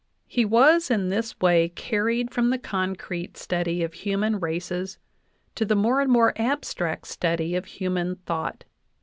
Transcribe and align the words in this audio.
He 0.25 0.45
was 0.45 0.89
in 0.89 1.09
this 1.09 1.39
way 1.39 1.69
carried 1.69 2.31
from 2.31 2.49
the 2.49 2.57
concrete 2.57 3.37
study 3.37 3.83
of 3.83 3.93
human 3.93 4.39
races 4.39 4.97
to 5.53 5.63
the 5.63 5.75
more 5.75 6.01
and 6.01 6.11
more 6.11 6.33
abstract 6.41 7.05
study 7.05 7.53
of 7.55 7.65
human 7.65 8.15
thought. 8.15 8.63